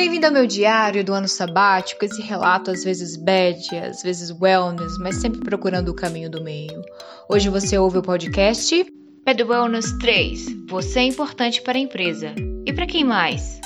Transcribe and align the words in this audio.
Bem-vindo 0.00 0.28
ao 0.28 0.32
meu 0.32 0.46
diário 0.46 1.04
do 1.04 1.12
ano 1.12 1.28
sabático, 1.28 2.06
esse 2.06 2.22
relato 2.22 2.70
às 2.70 2.82
vezes 2.82 3.16
bad, 3.16 3.76
às 3.76 4.02
vezes 4.02 4.30
wellness, 4.30 4.96
mas 4.98 5.16
sempre 5.16 5.40
procurando 5.40 5.90
o 5.90 5.94
caminho 5.94 6.30
do 6.30 6.42
meio. 6.42 6.82
Hoje 7.28 7.50
você 7.50 7.76
ouve 7.76 7.98
o 7.98 8.02
podcast 8.02 8.82
Bad 9.26 9.42
Wellness 9.42 9.92
3. 9.98 10.66
Você 10.70 11.00
é 11.00 11.02
importante 11.02 11.60
para 11.60 11.76
a 11.76 11.82
empresa. 11.82 12.34
E 12.64 12.72
para 12.72 12.86
quem 12.86 13.04
mais? 13.04 13.60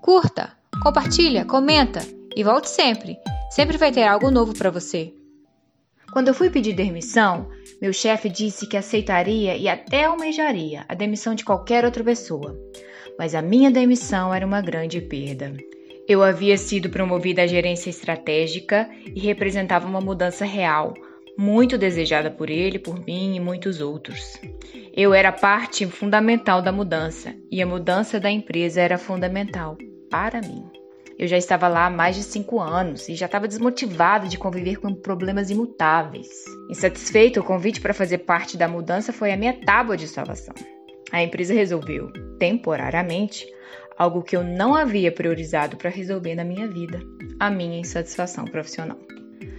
Curta, 0.00 0.52
compartilha, 0.82 1.44
comenta 1.44 2.00
e 2.34 2.42
volte 2.42 2.70
sempre. 2.70 3.18
Sempre 3.50 3.76
vai 3.76 3.92
ter 3.92 4.04
algo 4.04 4.30
novo 4.30 4.54
para 4.54 4.70
você. 4.70 5.12
Quando 6.14 6.28
eu 6.28 6.34
fui 6.34 6.48
pedir 6.48 6.72
demissão, 6.72 7.50
meu 7.82 7.92
chefe 7.92 8.30
disse 8.30 8.66
que 8.66 8.78
aceitaria 8.78 9.54
e 9.54 9.68
até 9.68 10.04
almejaria 10.04 10.86
a 10.88 10.94
demissão 10.94 11.34
de 11.34 11.44
qualquer 11.44 11.84
outra 11.84 12.02
pessoa. 12.02 12.58
Mas 13.18 13.34
a 13.34 13.42
minha 13.42 13.70
demissão 13.70 14.32
era 14.32 14.46
uma 14.46 14.62
grande 14.62 15.00
perda. 15.02 15.54
Eu 16.06 16.22
havia 16.22 16.58
sido 16.58 16.90
promovida 16.90 17.42
à 17.42 17.46
gerência 17.46 17.88
estratégica 17.88 18.88
e 19.06 19.20
representava 19.20 19.88
uma 19.88 20.02
mudança 20.02 20.44
real, 20.44 20.92
muito 21.36 21.78
desejada 21.78 22.30
por 22.30 22.50
ele, 22.50 22.78
por 22.78 23.02
mim 23.06 23.34
e 23.34 23.40
muitos 23.40 23.80
outros. 23.80 24.38
Eu 24.94 25.14
era 25.14 25.32
parte 25.32 25.86
fundamental 25.86 26.60
da 26.60 26.70
mudança 26.70 27.34
e 27.50 27.62
a 27.62 27.66
mudança 27.66 28.20
da 28.20 28.30
empresa 28.30 28.82
era 28.82 28.98
fundamental 28.98 29.78
para 30.10 30.42
mim. 30.42 30.64
Eu 31.18 31.26
já 31.26 31.38
estava 31.38 31.68
lá 31.68 31.86
há 31.86 31.90
mais 31.90 32.16
de 32.16 32.22
cinco 32.22 32.60
anos 32.60 33.08
e 33.08 33.14
já 33.14 33.24
estava 33.24 33.48
desmotivada 33.48 34.28
de 34.28 34.36
conviver 34.36 34.76
com 34.76 34.92
problemas 34.94 35.48
imutáveis. 35.48 36.28
Insatisfeito, 36.68 37.40
o 37.40 37.44
convite 37.44 37.80
para 37.80 37.94
fazer 37.94 38.18
parte 38.18 38.58
da 38.58 38.68
mudança 38.68 39.12
foi 39.12 39.32
a 39.32 39.36
minha 39.36 39.54
tábua 39.64 39.96
de 39.96 40.06
salvação. 40.06 40.54
A 41.10 41.22
empresa 41.22 41.54
resolveu, 41.54 42.12
temporariamente, 42.38 43.46
algo 43.98 44.22
que 44.22 44.36
eu 44.36 44.42
não 44.42 44.74
havia 44.74 45.12
priorizado 45.12 45.76
para 45.76 45.90
resolver 45.90 46.34
na 46.34 46.44
minha 46.44 46.66
vida: 46.68 47.00
a 47.38 47.50
minha 47.50 47.78
insatisfação 47.78 48.44
profissional. 48.44 48.98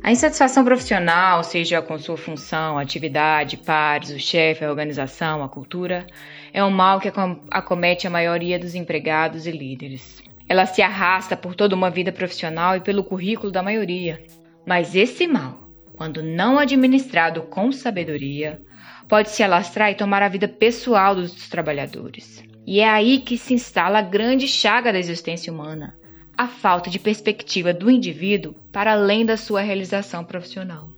A 0.03 0.11
insatisfação 0.11 0.63
profissional, 0.63 1.43
seja 1.43 1.81
com 1.81 1.97
sua 1.97 2.15
função, 2.15 2.77
atividade, 2.77 3.57
pares, 3.57 4.11
o 4.11 4.19
chefe, 4.19 4.63
a 4.63 4.69
organização, 4.69 5.43
a 5.43 5.49
cultura, 5.49 6.05
é 6.53 6.63
um 6.63 6.69
mal 6.69 6.99
que 6.99 7.11
acomete 7.49 8.05
a 8.05 8.09
maioria 8.09 8.59
dos 8.59 8.75
empregados 8.75 9.47
e 9.47 9.51
líderes. 9.51 10.21
Ela 10.47 10.67
se 10.67 10.81
arrasta 10.81 11.35
por 11.35 11.55
toda 11.55 11.75
uma 11.75 11.89
vida 11.89 12.11
profissional 12.11 12.77
e 12.77 12.81
pelo 12.81 13.03
currículo 13.03 13.51
da 13.51 13.63
maioria. 13.63 14.23
Mas 14.65 14.95
esse 14.95 15.25
mal, 15.25 15.67
quando 15.95 16.21
não 16.21 16.59
administrado 16.59 17.41
com 17.43 17.71
sabedoria, 17.71 18.61
pode 19.07 19.29
se 19.29 19.41
alastrar 19.41 19.91
e 19.91 19.95
tomar 19.95 20.21
a 20.21 20.29
vida 20.29 20.47
pessoal 20.47 21.15
dos 21.15 21.49
trabalhadores. 21.49 22.43
E 22.65 22.79
é 22.79 22.89
aí 22.89 23.19
que 23.19 23.37
se 23.37 23.53
instala 23.53 23.99
a 23.99 24.01
grande 24.01 24.47
chaga 24.47 24.91
da 24.91 24.97
existência 24.97 25.53
humana, 25.53 25.95
a 26.35 26.47
falta 26.47 26.89
de 26.89 26.97
perspectiva 26.97 27.73
do 27.73 27.91
indivíduo 27.91 28.55
para 28.71 28.93
além 28.93 29.25
da 29.25 29.37
sua 29.37 29.61
realização 29.61 30.23
profissional. 30.23 30.89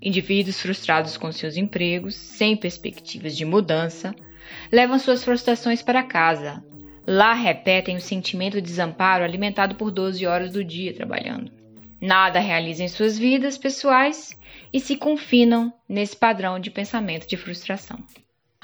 Indivíduos 0.00 0.60
frustrados 0.60 1.16
com 1.16 1.30
seus 1.32 1.56
empregos, 1.56 2.14
sem 2.14 2.56
perspectivas 2.56 3.36
de 3.36 3.44
mudança, 3.44 4.14
levam 4.70 4.98
suas 4.98 5.24
frustrações 5.24 5.82
para 5.82 6.02
casa. 6.02 6.62
Lá 7.06 7.34
repetem 7.34 7.96
o 7.96 8.00
sentimento 8.00 8.54
de 8.54 8.62
desamparo 8.62 9.24
alimentado 9.24 9.74
por 9.74 9.90
12 9.90 10.24
horas 10.24 10.52
do 10.52 10.64
dia 10.64 10.94
trabalhando. 10.94 11.50
Nada 12.00 12.40
realizam 12.40 12.86
em 12.86 12.88
suas 12.88 13.18
vidas 13.18 13.58
pessoais 13.58 14.36
e 14.72 14.80
se 14.80 14.96
confinam 14.96 15.72
nesse 15.88 16.16
padrão 16.16 16.58
de 16.58 16.70
pensamento 16.70 17.26
de 17.26 17.36
frustração. 17.36 17.98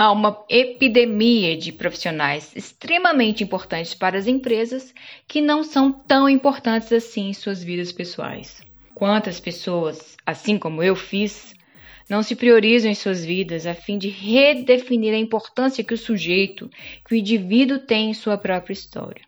Há 0.00 0.12
uma 0.12 0.44
epidemia 0.48 1.56
de 1.56 1.72
profissionais 1.72 2.54
extremamente 2.54 3.42
importantes 3.42 3.94
para 3.94 4.16
as 4.16 4.28
empresas 4.28 4.94
que 5.26 5.40
não 5.40 5.64
são 5.64 5.90
tão 5.90 6.28
importantes 6.28 6.92
assim 6.92 7.30
em 7.30 7.34
suas 7.34 7.64
vidas 7.64 7.90
pessoais. 7.90 8.62
Quantas 8.94 9.40
pessoas, 9.40 10.16
assim 10.24 10.56
como 10.56 10.84
eu 10.84 10.94
fiz, 10.94 11.52
não 12.08 12.22
se 12.22 12.36
priorizam 12.36 12.88
em 12.88 12.94
suas 12.94 13.24
vidas 13.24 13.66
a 13.66 13.74
fim 13.74 13.98
de 13.98 14.08
redefinir 14.08 15.12
a 15.12 15.18
importância 15.18 15.82
que 15.82 15.94
o 15.94 15.98
sujeito, 15.98 16.70
que 17.04 17.14
o 17.14 17.18
indivíduo 17.18 17.80
tem 17.80 18.10
em 18.10 18.14
sua 18.14 18.38
própria 18.38 18.74
história. 18.74 19.27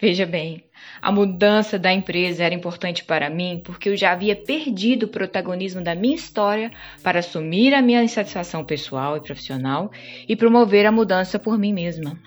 Veja 0.00 0.26
bem, 0.26 0.64
a 1.00 1.10
mudança 1.10 1.78
da 1.78 1.92
empresa 1.92 2.44
era 2.44 2.54
importante 2.54 3.04
para 3.04 3.30
mim 3.30 3.60
porque 3.64 3.88
eu 3.88 3.96
já 3.96 4.12
havia 4.12 4.36
perdido 4.36 5.04
o 5.04 5.08
protagonismo 5.08 5.82
da 5.82 5.94
minha 5.94 6.14
história 6.14 6.70
para 7.02 7.20
assumir 7.20 7.74
a 7.74 7.82
minha 7.82 8.02
insatisfação 8.02 8.64
pessoal 8.64 9.16
e 9.16 9.20
profissional 9.20 9.90
e 10.28 10.36
promover 10.36 10.86
a 10.86 10.92
mudança 10.92 11.38
por 11.38 11.58
mim 11.58 11.72
mesma. 11.72 12.18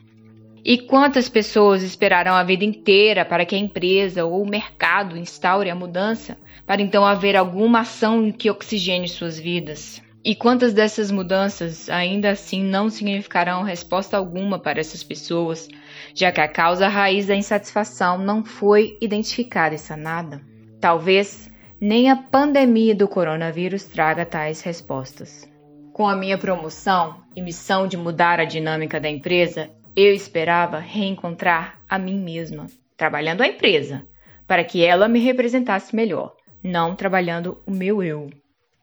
E 0.64 0.80
quantas 0.80 1.30
pessoas 1.30 1.84
esperarão 1.84 2.34
a 2.34 2.44
vida 2.44 2.66
inteira 2.66 3.24
para 3.24 3.46
que 3.46 3.54
a 3.54 3.60
empresa 3.60 4.26
ou 4.26 4.42
o 4.42 4.50
mercado 4.50 5.16
instaure 5.16 5.70
a 5.70 5.76
mudança, 5.76 6.38
para 6.66 6.82
então 6.82 7.06
haver 7.06 7.36
alguma 7.36 7.82
ação 7.82 8.32
que 8.32 8.50
oxigene 8.50 9.08
suas 9.08 9.40
vidas? 9.40 10.02
E 10.26 10.34
quantas 10.34 10.74
dessas 10.74 11.12
mudanças 11.12 11.88
ainda 11.88 12.32
assim 12.32 12.64
não 12.64 12.90
significarão 12.90 13.62
resposta 13.62 14.18
alguma 14.18 14.58
para 14.58 14.80
essas 14.80 15.04
pessoas, 15.04 15.68
já 16.16 16.32
que 16.32 16.42
a 16.42 16.48
causa 16.48 16.88
raiz 16.88 17.28
da 17.28 17.36
insatisfação 17.36 18.18
não 18.18 18.44
foi 18.44 18.98
identificada 19.00 19.76
e 19.76 19.78
sanada? 19.78 20.42
Talvez 20.82 21.48
nem 21.80 22.10
a 22.10 22.16
pandemia 22.16 22.96
do 22.96 23.08
coronavírus 23.08 23.84
traga 23.84 24.26
tais 24.26 24.64
respostas. 24.64 25.48
Com 25.94 26.08
a 26.08 26.16
minha 26.16 26.40
promoção 26.40 27.22
e 27.36 27.40
missão 27.40 27.88
de 27.88 27.96
mudar 27.96 28.40
a 28.40 28.46
dinâmica 28.46 29.00
da 29.00 29.08
empresa, 29.08 29.70
eu 29.96 30.12
esperava 30.12 30.80
reencontrar 30.80 31.80
a 31.88 32.00
mim 32.00 32.20
mesma, 32.20 32.66
trabalhando 32.98 33.42
a 33.42 33.48
empresa, 33.48 34.08
para 34.48 34.64
que 34.64 34.84
ela 34.84 35.08
me 35.08 35.20
representasse 35.20 35.96
melhor, 35.96 36.34
não 36.64 36.96
trabalhando 36.96 37.62
o 37.68 37.70
meu 37.70 38.02
eu. 38.02 38.28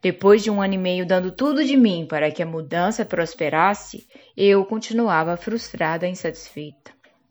Depois 0.02 0.42
de 0.42 0.50
um 0.50 0.60
ano 0.60 0.74
e 0.74 0.78
meio 0.78 1.06
dando 1.06 1.30
tudo 1.30 1.64
de 1.64 1.76
mim 1.76 2.04
para 2.10 2.28
que 2.32 2.42
a 2.42 2.46
mudança 2.46 3.04
prosperasse, 3.04 4.04
eu 4.36 4.64
continuava 4.64 5.36
frustrada 5.36 6.08
e 6.08 6.10
insatisfeita. 6.10 6.90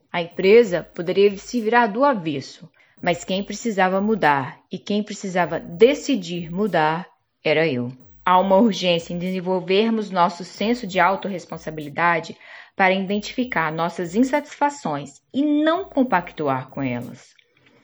A 0.09 0.22
empresa 0.22 0.82
poderia 0.82 1.38
se 1.38 1.59
virar 1.59 1.88
do 1.88 2.06
avesso, 2.06 2.72
mas 3.02 3.26
quem 3.26 3.44
precisava 3.44 4.00
mudar 4.00 4.58
e 4.72 4.80
quem 4.80 5.04
precisava 5.04 5.59
decidir 5.59 6.50
mudar 6.50 7.09
era 7.44 7.68
eu. 7.68 7.92
Há 8.26 8.40
uma 8.40 8.56
urgência 8.56 9.14
em 9.14 9.20
desenvolvermos 9.20 10.09
nosso 10.09 10.46
senso 10.46 10.88
de 10.88 10.98
autorresponsabilidade 10.98 12.38
para 12.74 12.94
identificar 12.94 13.70
nossas 13.70 14.16
insatisfações 14.16 15.22
e 15.34 15.44
não 15.44 15.84
compactuar 15.84 16.70
com 16.70 16.82
elas. 16.82 17.34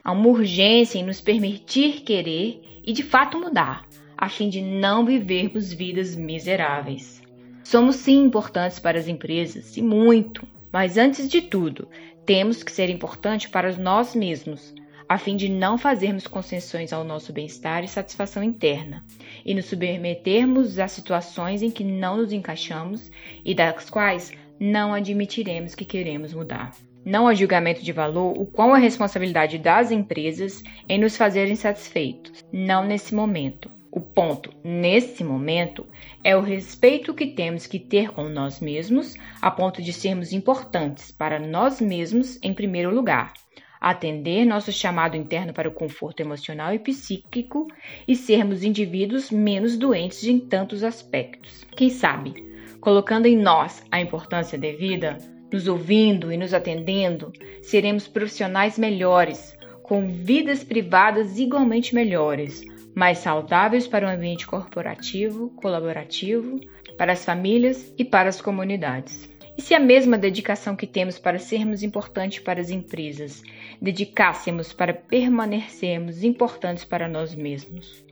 Há 0.02 0.12
uma 0.12 0.28
urgência 0.28 0.98
em 0.98 1.04
nos 1.04 1.20
permitir 1.20 2.00
querer 2.04 2.80
e 2.82 2.94
de 2.94 3.02
fato 3.02 3.38
mudar 3.38 3.86
a 4.20 4.28
fim 4.28 4.48
de 4.48 4.60
não 4.60 5.06
vivermos 5.06 5.72
vidas 5.72 6.16
miseráveis. 6.16 7.22
Somos 7.62 7.94
sim 7.96 8.24
importantes 8.24 8.80
para 8.80 8.98
as 8.98 9.06
empresas, 9.06 9.76
e 9.76 9.82
muito, 9.82 10.44
mas 10.72 10.98
antes 10.98 11.28
de 11.28 11.40
tudo, 11.40 11.88
temos 12.26 12.64
que 12.64 12.72
ser 12.72 12.90
importantes 12.90 13.48
para 13.48 13.72
nós 13.76 14.16
mesmos, 14.16 14.74
a 15.08 15.18
fim 15.18 15.36
de 15.36 15.48
não 15.48 15.78
fazermos 15.78 16.26
concessões 16.26 16.92
ao 16.92 17.04
nosso 17.04 17.32
bem-estar 17.32 17.84
e 17.84 17.88
satisfação 17.88 18.42
interna, 18.42 19.04
e 19.46 19.54
nos 19.54 19.66
submetermos 19.66 20.80
a 20.80 20.88
situações 20.88 21.62
em 21.62 21.70
que 21.70 21.84
não 21.84 22.16
nos 22.16 22.32
encaixamos 22.32 23.12
e 23.44 23.54
das 23.54 23.88
quais 23.88 24.32
não 24.58 24.92
admitiremos 24.92 25.76
que 25.76 25.84
queremos 25.84 26.34
mudar. 26.34 26.72
Não 27.04 27.28
há 27.28 27.34
julgamento 27.34 27.84
de 27.84 27.92
valor 27.92 28.36
o 28.36 28.44
qual 28.44 28.74
é 28.74 28.78
a 28.78 28.82
responsabilidade 28.82 29.58
das 29.58 29.92
empresas 29.92 30.62
em 30.88 30.98
nos 30.98 31.16
fazerem 31.16 31.54
satisfeitos, 31.54 32.44
não 32.52 32.84
nesse 32.84 33.14
momento, 33.14 33.67
o 33.90 34.00
ponto, 34.00 34.52
nesse 34.62 35.24
momento, 35.24 35.86
é 36.22 36.36
o 36.36 36.42
respeito 36.42 37.14
que 37.14 37.26
temos 37.26 37.66
que 37.66 37.78
ter 37.78 38.10
com 38.10 38.28
nós 38.28 38.60
mesmos, 38.60 39.14
a 39.40 39.50
ponto 39.50 39.82
de 39.82 39.92
sermos 39.92 40.32
importantes 40.32 41.10
para 41.10 41.38
nós 41.38 41.80
mesmos 41.80 42.38
em 42.42 42.52
primeiro 42.52 42.94
lugar, 42.94 43.32
atender 43.80 44.44
nosso 44.44 44.70
chamado 44.72 45.16
interno 45.16 45.52
para 45.52 45.68
o 45.68 45.72
conforto 45.72 46.20
emocional 46.20 46.74
e 46.74 46.78
psíquico 46.78 47.66
e 48.06 48.14
sermos 48.14 48.62
indivíduos 48.62 49.30
menos 49.30 49.76
doentes 49.76 50.24
em 50.24 50.38
tantos 50.38 50.84
aspectos. 50.84 51.64
Quem 51.76 51.88
sabe, 51.88 52.34
colocando 52.80 53.26
em 53.26 53.36
nós 53.36 53.82
a 53.90 54.00
importância 54.00 54.58
devida, 54.58 55.16
nos 55.50 55.66
ouvindo 55.66 56.30
e 56.30 56.36
nos 56.36 56.52
atendendo, 56.52 57.32
seremos 57.62 58.06
profissionais 58.06 58.78
melhores, 58.78 59.56
com 59.82 60.06
vidas 60.06 60.62
privadas 60.62 61.38
igualmente 61.38 61.94
melhores 61.94 62.62
mais 62.98 63.18
saudáveis 63.18 63.86
para 63.86 64.04
o 64.04 64.10
ambiente 64.10 64.44
corporativo, 64.44 65.50
colaborativo, 65.50 66.58
para 66.96 67.12
as 67.12 67.24
famílias 67.24 67.94
e 67.96 68.04
para 68.04 68.28
as 68.28 68.40
comunidades. 68.40 69.30
E 69.56 69.62
se 69.62 69.72
a 69.72 69.78
mesma 69.78 70.18
dedicação 70.18 70.74
que 70.74 70.84
temos 70.84 71.16
para 71.16 71.38
sermos 71.38 71.84
importantes 71.84 72.40
para 72.40 72.60
as 72.60 72.70
empresas 72.70 73.40
dedicássemos 73.80 74.72
para 74.72 74.92
permanecermos 74.92 76.24
importantes 76.24 76.84
para 76.84 77.08
nós 77.08 77.36
mesmos? 77.36 78.04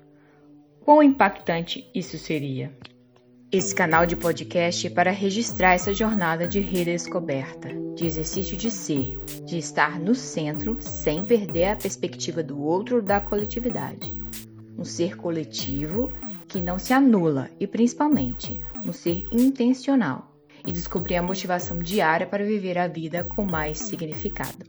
Quão 0.85 1.03
impactante 1.03 1.91
isso 1.93 2.17
seria? 2.17 2.73
Esse 3.51 3.75
canal 3.75 4.07
de 4.07 4.15
podcast 4.15 4.87
é 4.87 4.91
para 4.91 5.11
registrar 5.11 5.75
essa 5.75 5.93
jornada 5.93 6.47
de 6.47 6.61
redescoberta, 6.61 7.71
de 7.97 8.07
exercício 8.07 8.57
de 8.57 8.71
ser, 8.71 9.19
de 9.45 9.59
estar 9.59 9.99
no 9.99 10.15
centro 10.15 10.77
sem 10.79 11.25
perder 11.25 11.71
a 11.71 11.77
perspectiva 11.77 12.41
do 12.41 12.63
outro 12.63 13.03
da 13.03 13.21
coletividade. 13.21 14.16
Um 14.77 14.85
ser 14.85 15.17
coletivo 15.17 16.13
que 16.49 16.61
não 16.61 16.79
se 16.79 16.93
anula 16.93 17.51
e, 17.59 17.67
principalmente, 17.67 18.63
um 18.85 18.93
ser 18.93 19.25
intencional 19.33 20.37
e 20.67 20.73
descobrir 20.73 21.17
a 21.17 21.23
motivação 21.23 21.79
diária 21.79 22.27
para 22.27 22.45
viver 22.45 22.77
a 22.77 22.89
vida 22.89 23.25
com 23.25 23.45
mais 23.45 23.79
significado. 23.79 24.66